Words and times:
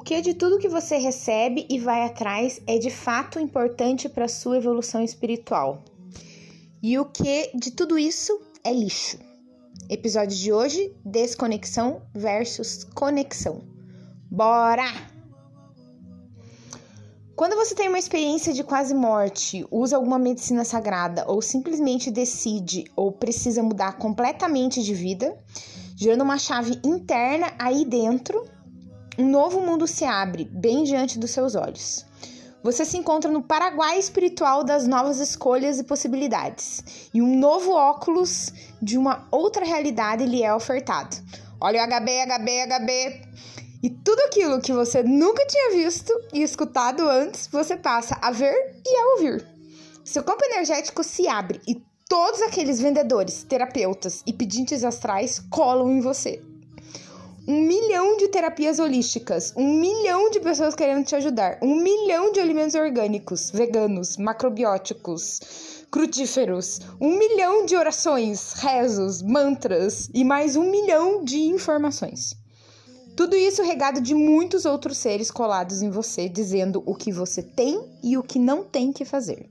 O 0.00 0.02
que 0.02 0.22
de 0.22 0.32
tudo 0.32 0.58
que 0.58 0.66
você 0.66 0.96
recebe 0.96 1.66
e 1.68 1.78
vai 1.78 2.06
atrás 2.06 2.58
é 2.66 2.78
de 2.78 2.88
fato 2.88 3.38
importante 3.38 4.08
para 4.08 4.28
sua 4.28 4.56
evolução 4.56 5.04
espiritual? 5.04 5.84
E 6.82 6.98
o 6.98 7.04
que 7.04 7.50
de 7.54 7.70
tudo 7.70 7.98
isso 7.98 8.40
é 8.64 8.72
lixo? 8.72 9.18
Episódio 9.90 10.34
de 10.38 10.50
hoje: 10.50 10.96
desconexão 11.04 12.00
versus 12.14 12.82
conexão. 12.94 13.60
Bora! 14.30 14.90
Quando 17.36 17.54
você 17.54 17.74
tem 17.74 17.88
uma 17.88 17.98
experiência 17.98 18.54
de 18.54 18.64
quase 18.64 18.94
morte, 18.94 19.66
usa 19.70 19.96
alguma 19.96 20.18
medicina 20.18 20.64
sagrada 20.64 21.26
ou 21.28 21.42
simplesmente 21.42 22.10
decide 22.10 22.90
ou 22.96 23.12
precisa 23.12 23.62
mudar 23.62 23.98
completamente 23.98 24.82
de 24.82 24.94
vida, 24.94 25.38
gerando 25.94 26.24
uma 26.24 26.38
chave 26.38 26.80
interna 26.82 27.52
aí 27.58 27.84
dentro, 27.84 28.42
um 29.20 29.28
novo 29.28 29.60
mundo 29.60 29.86
se 29.86 30.04
abre 30.04 30.48
bem 30.50 30.82
diante 30.82 31.18
dos 31.18 31.30
seus 31.30 31.54
olhos. 31.54 32.06
Você 32.62 32.84
se 32.84 32.96
encontra 32.96 33.30
no 33.30 33.42
Paraguai 33.42 33.98
espiritual 33.98 34.64
das 34.64 34.86
novas 34.86 35.18
escolhas 35.18 35.78
e 35.78 35.84
possibilidades, 35.84 37.08
e 37.12 37.20
um 37.20 37.38
novo 37.38 37.72
óculos 37.72 38.52
de 38.80 38.96
uma 38.96 39.26
outra 39.30 39.64
realidade 39.64 40.24
lhe 40.24 40.42
é 40.42 40.54
ofertado. 40.54 41.16
Olha 41.60 41.82
o 41.82 41.86
HB, 41.86 42.10
HB, 42.22 42.66
HB. 42.66 43.30
E 43.82 43.90
tudo 43.90 44.20
aquilo 44.20 44.60
que 44.60 44.72
você 44.72 45.02
nunca 45.02 45.46
tinha 45.46 45.72
visto 45.72 46.12
e 46.32 46.42
escutado 46.42 47.08
antes, 47.08 47.46
você 47.46 47.76
passa 47.76 48.18
a 48.20 48.30
ver 48.30 48.54
e 48.86 48.96
a 48.96 49.12
ouvir. 49.14 49.46
Seu 50.04 50.22
campo 50.22 50.44
energético 50.44 51.04
se 51.04 51.28
abre 51.28 51.60
e 51.66 51.82
todos 52.08 52.42
aqueles 52.42 52.80
vendedores, 52.80 53.42
terapeutas 53.44 54.22
e 54.26 54.32
pedintes 54.32 54.82
astrais 54.82 55.38
colam 55.50 55.90
em 55.90 56.00
você. 56.00 56.42
Um 57.50 57.62
milhão 57.62 58.16
de 58.16 58.28
terapias 58.28 58.78
holísticas, 58.78 59.52
um 59.56 59.74
milhão 59.74 60.30
de 60.30 60.38
pessoas 60.38 60.72
querendo 60.72 61.04
te 61.04 61.16
ajudar, 61.16 61.58
um 61.60 61.82
milhão 61.82 62.30
de 62.30 62.38
alimentos 62.38 62.76
orgânicos, 62.76 63.50
veganos, 63.50 64.16
macrobióticos, 64.16 65.84
crutíferos, 65.90 66.78
um 67.00 67.18
milhão 67.18 67.66
de 67.66 67.74
orações, 67.74 68.52
rezos, 68.52 69.20
mantras 69.20 70.08
e 70.14 70.22
mais 70.22 70.54
um 70.54 70.70
milhão 70.70 71.24
de 71.24 71.40
informações. 71.40 72.36
Tudo 73.16 73.34
isso 73.34 73.64
regado 73.64 74.00
de 74.00 74.14
muitos 74.14 74.64
outros 74.64 74.98
seres 74.98 75.28
colados 75.28 75.82
em 75.82 75.90
você, 75.90 76.28
dizendo 76.28 76.84
o 76.86 76.94
que 76.94 77.10
você 77.10 77.42
tem 77.42 77.82
e 78.00 78.16
o 78.16 78.22
que 78.22 78.38
não 78.38 78.62
tem 78.62 78.92
que 78.92 79.04
fazer. 79.04 79.50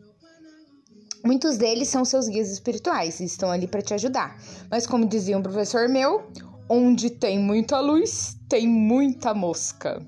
Muitos 1.22 1.58
deles 1.58 1.90
são 1.90 2.06
seus 2.06 2.30
guias 2.30 2.50
espirituais 2.50 3.20
e 3.20 3.26
estão 3.26 3.52
ali 3.52 3.68
para 3.68 3.82
te 3.82 3.94
ajudar. 3.94 4.42
Mas, 4.72 4.88
como 4.88 5.06
dizia 5.06 5.38
um 5.38 5.44
professor 5.44 5.90
meu, 5.90 6.24
onde 6.70 7.10
tem 7.10 7.40
muita 7.40 7.80
luz, 7.80 8.38
tem 8.48 8.68
muita 8.68 9.34
mosca. 9.34 10.06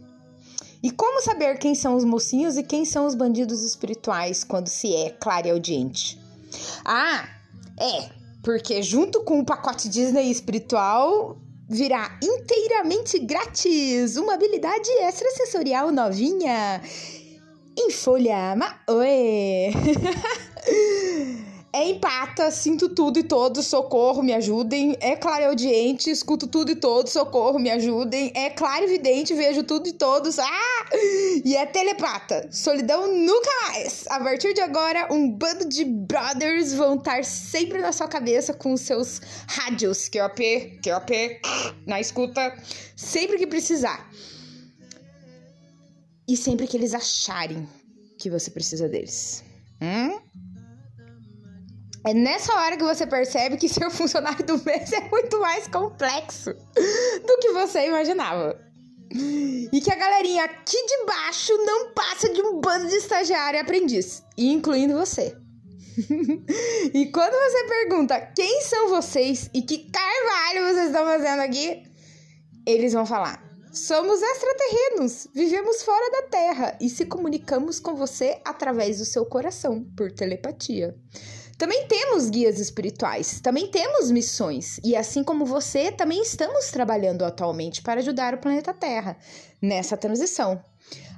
E 0.83 0.89
como 0.91 1.21
saber 1.21 1.57
quem 1.57 1.75
são 1.75 1.95
os 1.95 2.05
mocinhos 2.05 2.57
e 2.57 2.63
quem 2.63 2.85
são 2.85 3.05
os 3.05 3.15
bandidos 3.15 3.63
espirituais 3.63 4.43
quando 4.43 4.67
se 4.67 4.95
é 4.95 5.09
claro 5.09 5.47
e 5.47 5.51
audiente? 5.51 6.19
Ah, 6.85 7.27
é, 7.79 8.09
porque 8.43 8.81
junto 8.81 9.23
com 9.23 9.39
o 9.39 9.45
pacote 9.45 9.89
Disney 9.89 10.31
espiritual 10.31 11.37
virá 11.69 12.17
inteiramente 12.21 13.17
grátis 13.19 14.17
uma 14.17 14.33
habilidade 14.33 14.89
extrasensorial 14.89 15.91
novinha 15.91 16.81
em 17.77 17.91
folha 17.91 18.55
Maoe. 18.55 19.71
É 21.81 21.89
empata, 21.89 22.51
sinto 22.51 22.89
tudo 22.89 23.17
e 23.17 23.23
todos, 23.23 23.65
socorro, 23.65 24.21
me 24.21 24.33
ajudem. 24.33 24.95
É 24.99 25.15
clareaudiente, 25.15 26.11
escuto 26.11 26.45
tudo 26.45 26.69
e 26.69 26.75
todos, 26.75 27.11
socorro, 27.11 27.57
me 27.57 27.71
ajudem. 27.71 28.31
É 28.35 28.51
clarividente, 28.51 29.33
vejo 29.33 29.63
tudo 29.63 29.89
e 29.89 29.91
todos. 29.91 30.37
Ah! 30.37 30.89
E 31.43 31.55
é 31.55 31.65
telepata, 31.65 32.47
solidão 32.51 33.11
nunca 33.11 33.49
mais. 33.63 34.05
A 34.09 34.19
partir 34.19 34.53
de 34.53 34.61
agora, 34.61 35.11
um 35.11 35.31
bando 35.31 35.67
de 35.67 35.83
brothers 35.83 36.71
vão 36.71 36.97
estar 36.97 37.25
sempre 37.25 37.79
na 37.79 37.91
sua 37.91 38.07
cabeça 38.07 38.53
com 38.53 38.77
seus 38.77 39.19
rádios, 39.47 40.07
QOP, 40.07 40.79
QOP, 40.83 41.41
na 41.87 41.99
escuta, 41.99 42.55
sempre 42.95 43.39
que 43.39 43.47
precisar. 43.47 44.07
E 46.27 46.37
sempre 46.37 46.67
que 46.67 46.77
eles 46.77 46.93
acharem 46.93 47.67
que 48.19 48.29
você 48.29 48.51
precisa 48.51 48.87
deles. 48.87 49.43
Hum? 49.81 50.21
É 52.03 52.13
nessa 52.13 52.53
hora 52.53 52.77
que 52.77 52.83
você 52.83 53.05
percebe 53.05 53.57
que 53.57 53.69
seu 53.69 53.89
funcionário 53.91 54.45
do 54.45 54.63
mês 54.63 54.91
é 54.91 55.01
muito 55.09 55.39
mais 55.39 55.67
complexo 55.67 56.51
do 56.53 57.37
que 57.39 57.51
você 57.51 57.87
imaginava. 57.87 58.59
E 59.13 59.81
que 59.81 59.91
a 59.91 59.95
galerinha 59.95 60.45
aqui 60.45 60.77
de 60.85 61.05
baixo 61.05 61.53
não 61.65 61.91
passa 61.91 62.29
de 62.29 62.41
um 62.41 62.61
bando 62.61 62.87
de 62.87 62.95
estagiário 62.95 63.57
e 63.57 63.61
aprendiz, 63.61 64.23
incluindo 64.37 64.97
você. 64.97 65.35
e 66.93 67.11
quando 67.11 67.33
você 67.33 67.67
pergunta 67.67 68.19
quem 68.33 68.61
são 68.61 68.87
vocês 68.87 69.49
e 69.53 69.61
que 69.61 69.91
carvalho 69.91 70.73
vocês 70.73 70.87
estão 70.87 71.05
fazendo 71.05 71.41
aqui, 71.41 71.83
eles 72.65 72.93
vão 72.93 73.05
falar: 73.05 73.43
somos 73.73 74.21
extraterrenos, 74.21 75.27
vivemos 75.33 75.83
fora 75.83 76.09
da 76.11 76.27
Terra 76.29 76.77
e 76.79 76.89
se 76.89 77.05
comunicamos 77.05 77.79
com 77.79 77.93
você 77.93 78.39
através 78.45 78.99
do 78.99 79.05
seu 79.05 79.25
coração, 79.25 79.83
por 79.95 80.09
telepatia. 80.11 80.95
Também 81.61 81.85
temos 81.85 82.27
guias 82.31 82.57
espirituais, 82.57 83.39
também 83.39 83.67
temos 83.67 84.09
missões, 84.09 84.79
e 84.83 84.95
assim 84.95 85.23
como 85.23 85.45
você, 85.45 85.91
também 85.91 86.19
estamos 86.19 86.71
trabalhando 86.71 87.23
atualmente 87.23 87.83
para 87.83 87.99
ajudar 87.99 88.33
o 88.33 88.39
planeta 88.39 88.73
Terra 88.73 89.15
nessa 89.61 89.95
transição. 89.95 90.59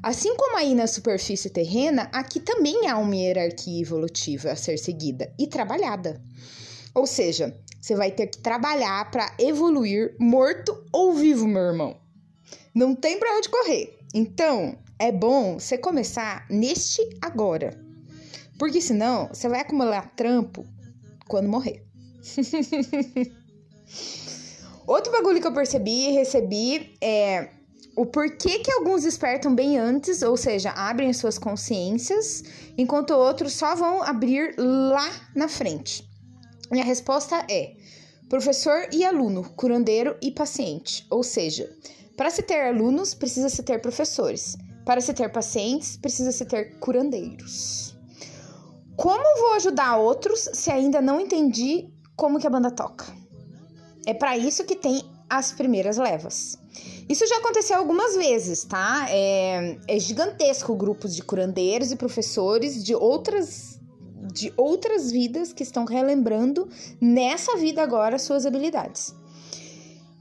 Assim 0.03 0.35
como 0.35 0.57
aí 0.57 0.75
na 0.75 0.85
superfície 0.85 1.49
terrena, 1.49 2.09
aqui 2.11 2.41
também 2.41 2.89
há 2.89 2.97
uma 2.97 3.15
hierarquia 3.15 3.81
evolutiva 3.81 4.51
a 4.51 4.55
ser 4.57 4.77
seguida 4.77 5.33
e 5.39 5.47
trabalhada. 5.47 6.21
Ou 6.93 7.07
seja, 7.07 7.57
você 7.79 7.95
vai 7.95 8.11
ter 8.11 8.27
que 8.27 8.39
trabalhar 8.39 9.09
para 9.11 9.33
evoluir 9.39 10.13
morto 10.19 10.77
ou 10.91 11.13
vivo, 11.13 11.47
meu 11.47 11.61
irmão. 11.61 12.01
Não 12.75 12.93
tem 12.93 13.17
para 13.17 13.37
onde 13.37 13.47
correr. 13.47 13.97
Então, 14.13 14.77
é 14.99 15.09
bom 15.09 15.57
você 15.57 15.77
começar 15.77 16.45
neste 16.49 17.01
agora. 17.21 17.92
Porque 18.63 18.79
senão 18.79 19.27
você 19.27 19.49
vai 19.49 19.59
acumular 19.59 20.15
trampo 20.15 20.65
quando 21.27 21.49
morrer. 21.49 21.85
Outro 24.87 25.11
bagulho 25.11 25.41
que 25.41 25.47
eu 25.47 25.53
percebi 25.53 26.07
e 26.07 26.11
recebi 26.13 26.95
é 27.01 27.49
o 27.93 28.05
porquê 28.05 28.59
que 28.59 28.71
alguns 28.71 29.03
despertam 29.03 29.53
bem 29.53 29.77
antes, 29.77 30.21
ou 30.21 30.37
seja, 30.37 30.69
abrem 30.69 31.09
as 31.09 31.17
suas 31.17 31.37
consciências, 31.37 32.41
enquanto 32.77 33.11
outros 33.11 33.51
só 33.51 33.75
vão 33.75 34.01
abrir 34.01 34.55
lá 34.57 35.11
na 35.35 35.49
frente. 35.49 36.09
E 36.71 36.79
a 36.79 36.85
resposta 36.85 37.45
é: 37.51 37.75
professor 38.29 38.87
e 38.93 39.03
aluno, 39.03 39.43
curandeiro 39.57 40.15
e 40.21 40.31
paciente. 40.31 41.05
Ou 41.09 41.21
seja, 41.21 41.69
para 42.15 42.29
se 42.29 42.41
ter 42.41 42.61
alunos, 42.61 43.13
precisa 43.13 43.49
se 43.49 43.61
ter 43.61 43.81
professores. 43.81 44.55
Para 44.85 45.01
se 45.01 45.13
ter 45.13 45.29
pacientes, 45.33 45.97
precisa 45.97 46.31
se 46.31 46.45
ter 46.45 46.79
curandeiros. 46.79 47.92
Como 48.95 49.23
vou 49.39 49.53
ajudar 49.53 49.97
outros 49.97 50.49
se 50.53 50.71
ainda 50.71 51.01
não 51.01 51.19
entendi 51.19 51.89
como 52.15 52.39
que 52.39 52.47
a 52.47 52.49
banda 52.49 52.71
toca? 52.71 53.05
É 54.05 54.13
para 54.13 54.37
isso 54.37 54.63
que 54.65 54.75
tem 54.75 55.03
as 55.29 55.51
primeiras 55.51 55.97
levas. 55.97 56.59
Isso 57.09 57.25
já 57.27 57.37
aconteceu 57.37 57.77
algumas 57.77 58.15
vezes, 58.15 58.63
tá? 58.63 59.07
É, 59.09 59.77
é 59.87 59.99
gigantesco 59.99 60.75
grupos 60.75 61.15
de 61.15 61.23
curandeiros 61.23 61.91
e 61.91 61.95
professores 61.95 62.83
de 62.83 62.95
outras 62.95 63.79
de 64.33 64.53
outras 64.55 65.11
vidas 65.11 65.51
que 65.51 65.63
estão 65.63 65.83
relembrando 65.85 66.69
nessa 66.99 67.57
vida 67.57 67.83
agora 67.83 68.17
suas 68.17 68.45
habilidades. 68.45 69.13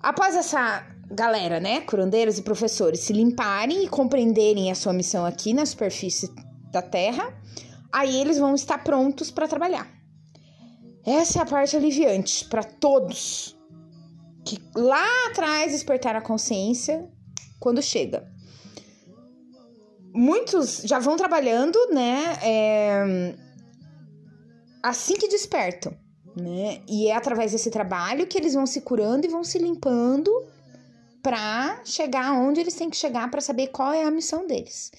Após 0.00 0.34
essa 0.34 0.84
galera, 1.08 1.60
né, 1.60 1.82
curandeiros 1.82 2.36
e 2.36 2.42
professores 2.42 3.00
se 3.00 3.12
limparem 3.12 3.84
e 3.84 3.88
compreenderem 3.88 4.70
a 4.70 4.74
sua 4.74 4.92
missão 4.92 5.24
aqui 5.24 5.54
na 5.54 5.64
superfície 5.64 6.28
da 6.72 6.82
Terra, 6.82 7.32
aí 7.92 8.20
eles 8.20 8.38
vão 8.38 8.54
estar 8.54 8.82
prontos 8.82 9.30
para 9.30 9.46
trabalhar. 9.46 9.88
Essa 11.04 11.40
é 11.40 11.42
a 11.42 11.46
parte 11.46 11.76
aliviante 11.76 12.44
para 12.46 12.62
todos 12.62 13.56
que 14.44 14.58
lá 14.74 15.06
atrás 15.28 15.72
despertaram 15.72 16.18
a 16.18 16.22
consciência 16.22 17.08
quando 17.60 17.82
chega. 17.82 18.30
Muitos 20.14 20.82
já 20.84 20.98
vão 20.98 21.16
trabalhando, 21.16 21.78
né? 21.92 22.38
É, 22.42 23.34
assim 24.82 25.14
que 25.14 25.28
despertam, 25.28 25.96
né? 26.36 26.82
E 26.88 27.08
é 27.08 27.14
através 27.14 27.52
desse 27.52 27.70
trabalho 27.70 28.26
que 28.26 28.36
eles 28.36 28.54
vão 28.54 28.66
se 28.66 28.80
curando 28.80 29.26
e 29.26 29.30
vão 29.30 29.44
se 29.44 29.58
limpando 29.58 30.30
para 31.22 31.80
chegar 31.84 32.32
onde 32.32 32.60
eles 32.60 32.74
têm 32.74 32.90
que 32.90 32.96
chegar 32.96 33.30
para 33.30 33.40
saber 33.40 33.68
qual 33.68 33.92
é 33.92 34.02
a 34.02 34.10
missão 34.10 34.46
deles. 34.46 34.90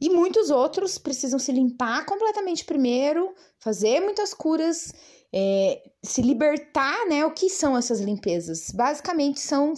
E 0.00 0.10
muitos 0.10 0.50
outros 0.50 0.98
precisam 0.98 1.38
se 1.38 1.52
limpar 1.52 2.04
completamente 2.04 2.64
primeiro, 2.64 3.34
fazer 3.58 4.00
muitas 4.00 4.34
curas, 4.34 4.92
é, 5.32 5.82
se 6.02 6.22
libertar, 6.22 7.06
né? 7.06 7.24
O 7.24 7.30
que 7.30 7.48
são 7.48 7.76
essas 7.76 8.00
limpezas? 8.00 8.70
Basicamente 8.70 9.40
são 9.40 9.72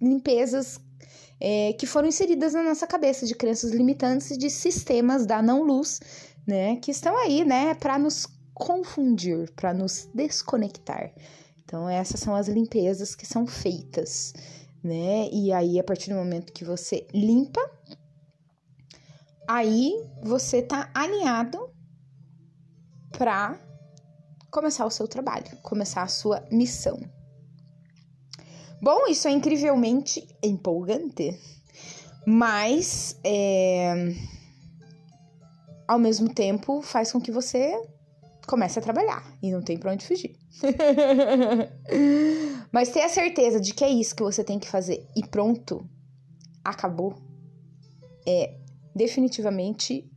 limpezas 0.00 0.80
é, 1.40 1.72
que 1.72 1.86
foram 1.86 2.08
inseridas 2.08 2.54
na 2.54 2.62
nossa 2.62 2.86
cabeça 2.86 3.26
de 3.26 3.34
crenças 3.34 3.72
limitantes 3.72 4.36
de 4.36 4.50
sistemas 4.50 5.26
da 5.26 5.42
não-luz, 5.42 6.00
né? 6.46 6.76
Que 6.76 6.90
estão 6.90 7.16
aí, 7.16 7.44
né, 7.44 7.74
para 7.74 7.98
nos 7.98 8.26
confundir, 8.54 9.50
para 9.56 9.72
nos 9.72 10.08
desconectar. 10.14 11.12
Então, 11.64 11.88
essas 11.88 12.20
são 12.20 12.34
as 12.34 12.48
limpezas 12.48 13.14
que 13.14 13.26
são 13.26 13.46
feitas, 13.46 14.34
né? 14.82 15.28
E 15.32 15.52
aí, 15.52 15.78
a 15.78 15.84
partir 15.84 16.10
do 16.10 16.16
momento 16.16 16.52
que 16.52 16.64
você 16.64 17.06
limpa, 17.14 17.60
aí 19.50 19.92
você 20.22 20.62
tá 20.62 20.88
alinhado 20.94 21.58
para 23.10 23.60
começar 24.48 24.86
o 24.86 24.90
seu 24.90 25.08
trabalho, 25.08 25.56
começar 25.60 26.02
a 26.02 26.08
sua 26.08 26.46
missão. 26.52 27.00
Bom, 28.80 29.08
isso 29.08 29.26
é 29.26 29.32
incrivelmente 29.32 30.24
empolgante, 30.40 31.36
mas 32.24 33.18
é, 33.24 34.14
ao 35.88 35.98
mesmo 35.98 36.32
tempo 36.32 36.80
faz 36.80 37.10
com 37.10 37.20
que 37.20 37.32
você 37.32 37.74
comece 38.46 38.78
a 38.78 38.82
trabalhar 38.82 39.36
e 39.42 39.50
não 39.50 39.62
tem 39.62 39.76
para 39.76 39.92
onde 39.92 40.06
fugir. 40.06 40.38
mas 42.70 42.90
ter 42.90 43.02
a 43.02 43.08
certeza 43.08 43.60
de 43.60 43.74
que 43.74 43.82
é 43.82 43.90
isso 43.90 44.14
que 44.14 44.22
você 44.22 44.44
tem 44.44 44.60
que 44.60 44.68
fazer 44.68 45.04
e 45.16 45.26
pronto, 45.26 45.84
acabou, 46.64 47.16
é 48.24 48.59
definitivamente 48.94 50.08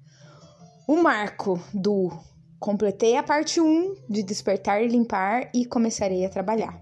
o 0.88 0.98
marco 0.98 1.60
do 1.74 2.12
completei 2.60 3.18
a 3.18 3.24
parte 3.24 3.60
1 3.60 3.96
de 4.10 4.24
despertar 4.24 4.81
e 4.81 4.88
limpar 4.88 5.50
e 5.54 5.66
começarei 5.66 6.25
a 6.25 6.30
trabalhar. 6.30 6.80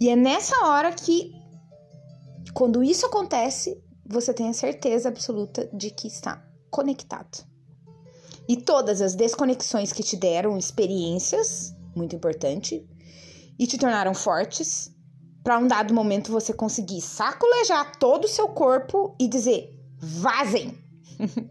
E 0.00 0.08
é 0.08 0.16
nessa 0.16 0.66
hora 0.66 0.92
que, 0.92 1.32
quando 2.52 2.82
isso 2.82 3.06
acontece, 3.06 3.80
você 4.04 4.34
tem 4.34 4.48
a 4.48 4.52
certeza 4.52 5.08
absoluta 5.08 5.70
de 5.72 5.90
que 5.90 6.08
está 6.08 6.44
conectado. 6.68 7.46
E 8.48 8.56
todas 8.56 9.00
as 9.00 9.14
desconexões 9.14 9.92
que 9.92 10.02
te 10.02 10.16
deram 10.16 10.58
experiências, 10.58 11.72
muito 11.94 12.16
importante, 12.16 12.84
e 13.56 13.66
te 13.66 13.78
tornaram 13.78 14.14
fortes, 14.14 14.90
para 15.44 15.58
um 15.58 15.68
dado 15.68 15.94
momento 15.94 16.32
você 16.32 16.52
conseguir 16.52 17.00
sacolejar 17.00 17.96
todo 17.98 18.24
o 18.24 18.28
seu 18.28 18.48
corpo 18.48 19.14
e 19.18 19.28
dizer: 19.28 19.72
vazem! 20.00 20.81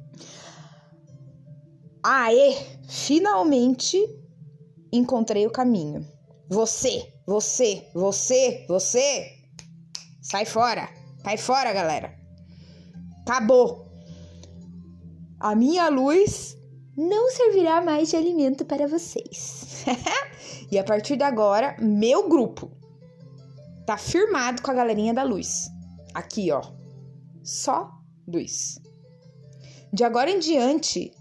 Aê! 2.04 2.56
Finalmente 2.88 3.98
encontrei 4.92 5.46
o 5.46 5.52
caminho. 5.52 6.06
Você 6.50 7.12
você, 7.32 7.88
você, 7.94 8.66
você. 8.68 9.26
Sai 10.22 10.44
fora. 10.46 10.90
Sai 11.24 11.38
fora, 11.38 11.72
galera. 11.72 12.14
Acabou. 13.22 13.90
A 15.40 15.56
minha 15.56 15.88
luz 15.88 16.58
não 16.98 17.32
servirá 17.32 17.82
mais 17.82 18.10
de 18.10 18.18
alimento 18.18 18.66
para 18.66 18.86
vocês. 18.86 19.86
e 20.70 20.78
a 20.78 20.84
partir 20.84 21.16
de 21.16 21.24
agora, 21.24 21.78
meu 21.80 22.28
grupo 22.28 22.70
tá 23.86 23.98
firmado 23.98 24.62
com 24.62 24.72
a 24.72 24.76
galerinha 24.76 25.14
da 25.14 25.24
luz. 25.24 25.70
Aqui, 26.14 26.52
ó. 26.52 26.62
Só 27.44 27.90
luz. 28.28 28.78
De 29.94 30.04
agora 30.04 30.30
em 30.30 30.40
diante, 30.40 31.12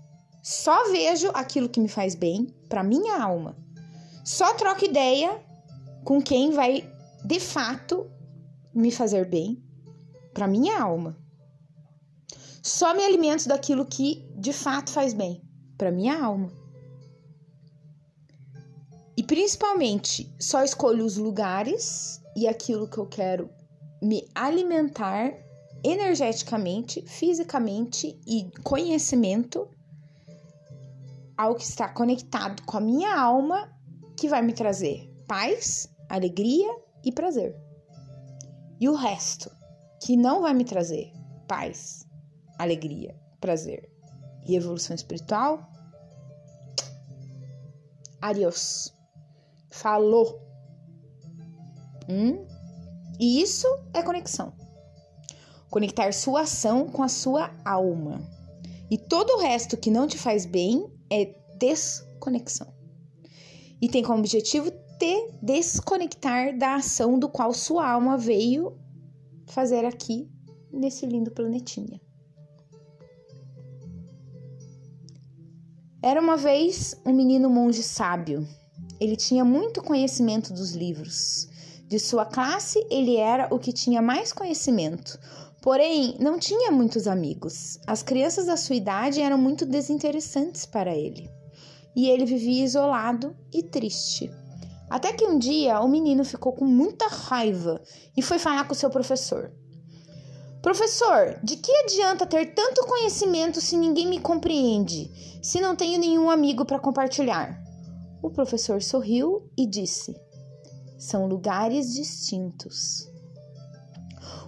só 0.43 0.91
vejo 0.91 1.29
aquilo 1.35 1.69
que 1.69 1.81
me 1.81 1.89
faz 1.89 2.15
bem 2.15 2.47
para 2.69 2.85
minha 2.85 3.21
alma. 3.23 3.57
Só 4.25 4.55
troco 4.55 4.85
ideia 4.85 5.43
com 6.05 6.23
quem 6.23 6.53
vai 6.53 6.89
de 7.25 7.41
fato 7.41 8.11
me 8.73 8.91
fazer 8.91 9.29
bem 9.29 9.63
para 10.33 10.47
minha 10.47 10.81
alma. 10.81 11.19
Só 12.63 12.95
me 12.95 13.05
alimento 13.05 13.49
daquilo 13.49 13.85
que 13.85 14.27
de 14.37 14.53
fato 14.53 14.91
faz 14.91 15.13
bem 15.13 15.43
para 15.77 15.91
minha 15.91 16.23
alma. 16.23 16.53
E 19.17 19.23
principalmente, 19.23 20.33
só 20.39 20.63
escolho 20.63 21.05
os 21.05 21.17
lugares 21.17 22.23
e 22.37 22.47
aquilo 22.47 22.89
que 22.89 22.99
eu 22.99 23.07
quero 23.07 23.51
me 24.01 24.27
alimentar 24.35 25.35
energeticamente, 25.83 27.03
fisicamente 27.07 28.19
e 28.27 28.51
conhecimento 28.63 29.69
ao 31.37 31.55
que 31.55 31.65
está 31.65 31.89
conectado 31.89 32.63
com 32.65 32.77
a 32.77 32.81
minha 32.81 33.19
alma 33.19 33.73
que 34.17 34.29
vai 34.29 34.43
me 34.43 34.53
trazer 34.53 35.11
paz, 35.27 35.89
alegria 36.09 36.69
e 37.03 37.11
prazer. 37.11 37.57
E 38.79 38.89
o 38.89 38.95
resto, 38.95 39.51
que 40.03 40.17
não 40.17 40.43
vai 40.43 40.53
me 40.53 40.65
trazer 40.65 41.13
paz, 41.49 42.07
alegria, 42.59 43.15
prazer 43.41 43.91
e 44.47 44.57
evolução 44.57 44.95
espiritual, 44.95 45.67
adiós. 48.21 48.95
Falou. 49.71 50.43
Hum? 52.09 52.45
E 53.19 53.41
isso 53.41 53.67
é 53.95 54.03
conexão. 54.03 54.53
Conectar 55.71 56.13
sua 56.13 56.43
ação 56.43 56.89
com 56.89 57.03
a 57.03 57.09
sua 57.09 57.51
alma. 57.65 58.21
E 58.91 58.99
todo 58.99 59.31
o 59.31 59.41
resto 59.41 59.77
que 59.77 59.91
não 59.91 60.07
te 60.07 60.19
faz 60.19 60.45
bem 60.45 60.85
é 61.09 61.33
desconexão. 61.57 62.75
E 63.81 63.89
tem 63.89 64.03
como 64.03 64.19
objetivo 64.19 64.71
te 64.99 65.31
desconectar 65.41 66.59
da 66.59 66.75
ação 66.75 67.19
do 67.19 67.29
qual 67.29 67.55
sua 67.55 67.89
alma 67.89 68.19
veio 68.19 68.77
fazer 69.47 69.85
aqui 69.85 70.29
nesse 70.73 71.07
lindo 71.07 71.31
planetinha. 71.31 72.01
Era 76.03 76.21
uma 76.21 76.37
vez 76.37 77.01
um 77.05 77.13
menino 77.13 77.49
monge 77.49 77.83
sábio. 77.83 78.47
Ele 78.99 79.17
tinha 79.17 79.45
muito 79.45 79.83
conhecimento 79.83 80.53
dos 80.53 80.73
livros. 80.73 81.49
De 81.87 81.99
sua 81.99 82.25
classe, 82.25 82.87
ele 82.91 83.17
era 83.17 83.53
o 83.53 83.59
que 83.59 83.73
tinha 83.73 84.01
mais 84.01 84.33
conhecimento, 84.33 85.19
porém 85.61 86.17
não 86.19 86.39
tinha 86.39 86.71
muitos 86.71 87.07
amigos. 87.07 87.79
As 87.87 88.03
crianças 88.03 88.47
da 88.47 88.57
sua 88.57 88.77
idade 88.77 89.21
eram 89.21 89.39
muito 89.39 89.67
desinteressantes 89.67 90.65
para 90.67 90.95
ele. 90.95 91.31
E 91.95 92.09
ele 92.09 92.25
vivia 92.25 92.65
isolado 92.65 93.37
e 93.53 93.63
triste. 93.63 94.31
Até 94.89 95.13
que 95.13 95.25
um 95.25 95.39
dia 95.39 95.81
o 95.81 95.89
menino 95.89 96.25
ficou 96.25 96.53
com 96.53 96.65
muita 96.65 97.07
raiva 97.07 97.81
e 98.17 98.23
foi 98.23 98.39
falar 98.39 98.67
com 98.67 98.75
seu 98.75 98.91
professor. 98.91 99.53
Professor, 100.63 101.39
de 101.43 101.57
que 101.57 101.73
adianta 101.85 102.27
ter 102.27 102.55
tanto 102.55 102.87
conhecimento 102.87 103.61
se 103.61 103.77
ninguém 103.77 104.07
me 104.07 104.21
compreende, 104.21 105.11
se 105.43 105.61
não 105.61 105.75
tenho 105.75 105.99
nenhum 105.99 106.29
amigo 106.29 106.67
para 106.67 106.79
compartilhar? 106.79 107.59
O 108.23 108.31
professor 108.31 108.83
sorriu 108.83 109.49
e 109.57 109.67
disse: 109.67 110.15
São 110.99 111.27
lugares 111.27 111.95
distintos. 111.95 113.09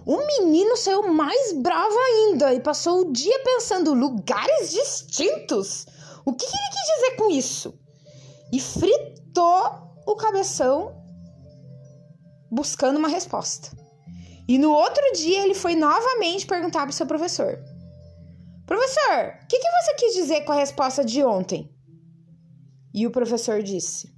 O 0.05 0.17
menino 0.17 0.75
saiu 0.75 1.13
mais 1.13 1.53
bravo 1.53 1.97
ainda 1.97 2.53
e 2.53 2.59
passou 2.59 3.01
o 3.01 3.11
dia 3.11 3.39
pensando: 3.43 3.93
lugares 3.93 4.71
distintos? 4.71 5.85
O 6.25 6.33
que, 6.33 6.45
que 6.45 6.57
ele 6.57 6.69
quis 6.71 6.95
dizer 6.95 7.15
com 7.15 7.31
isso? 7.31 7.79
E 8.51 8.59
fritou 8.59 9.83
o 10.05 10.15
cabeção 10.15 11.01
buscando 12.51 12.97
uma 12.97 13.07
resposta. 13.07 13.71
E 14.47 14.57
no 14.57 14.71
outro 14.71 15.03
dia 15.13 15.43
ele 15.43 15.53
foi 15.53 15.75
novamente 15.75 16.45
perguntar 16.45 16.81
para 16.81 16.89
o 16.89 16.93
seu 16.93 17.05
professor: 17.05 17.57
Professor, 18.65 19.39
o 19.41 19.47
que, 19.47 19.57
que 19.57 19.71
você 19.71 19.93
quis 19.95 20.13
dizer 20.13 20.41
com 20.41 20.51
a 20.51 20.55
resposta 20.55 21.03
de 21.03 21.23
ontem? 21.23 21.73
E 22.93 23.07
o 23.07 23.11
professor 23.11 23.63
disse: 23.63 24.13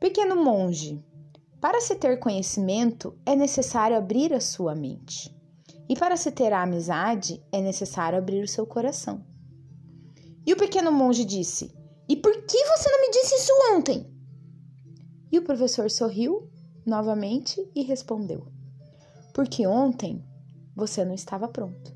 Pequeno 0.00 0.36
monge, 0.36 1.04
para 1.62 1.80
se 1.80 1.94
ter 1.94 2.18
conhecimento 2.18 3.16
é 3.24 3.36
necessário 3.36 3.96
abrir 3.96 4.34
a 4.34 4.40
sua 4.40 4.74
mente. 4.74 5.32
E 5.88 5.94
para 5.94 6.16
se 6.16 6.32
ter 6.32 6.52
a 6.52 6.60
amizade 6.60 7.40
é 7.52 7.60
necessário 7.60 8.18
abrir 8.18 8.42
o 8.42 8.48
seu 8.48 8.66
coração. 8.66 9.24
E 10.44 10.52
o 10.52 10.56
pequeno 10.56 10.90
monge 10.90 11.24
disse: 11.24 11.72
E 12.08 12.16
por 12.16 12.32
que 12.32 12.64
você 12.66 12.90
não 12.90 13.00
me 13.00 13.10
disse 13.12 13.36
isso 13.36 13.52
ontem? 13.76 14.12
E 15.30 15.38
o 15.38 15.44
professor 15.44 15.88
sorriu 15.88 16.50
novamente 16.84 17.64
e 17.76 17.82
respondeu: 17.84 18.48
Porque 19.32 19.64
ontem 19.64 20.20
você 20.74 21.04
não 21.04 21.14
estava 21.14 21.46
pronto. 21.46 21.94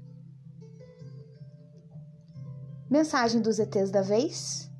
Mensagem 2.88 3.42
dos 3.42 3.58
ETs 3.58 3.90
da 3.90 4.02
vez: 4.02 4.70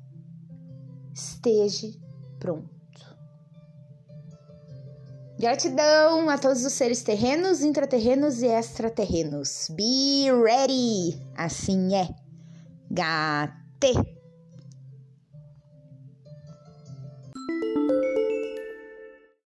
Esteja 1.13 1.91
pronto. 2.39 2.76
Gratidão 5.39 6.27
a 6.31 6.37
todos 6.39 6.65
os 6.65 6.73
seres 6.73 7.03
terrenos, 7.03 7.61
intraterrenos 7.61 8.41
e 8.41 8.47
extraterrenos. 8.47 9.69
Be 9.69 10.25
ready! 10.31 11.21
Assim 11.35 11.93
é. 11.95 12.09
Gate! 12.89 14.16